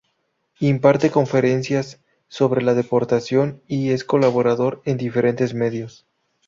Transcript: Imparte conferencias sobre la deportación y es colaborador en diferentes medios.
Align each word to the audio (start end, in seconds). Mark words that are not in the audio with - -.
Imparte 0.61 1.11
conferencias 1.11 1.99
sobre 2.27 2.63
la 2.63 2.73
deportación 2.73 3.61
y 3.67 3.91
es 3.91 4.03
colaborador 4.03 4.81
en 4.83 4.97
diferentes 4.97 5.53
medios. 5.53 6.07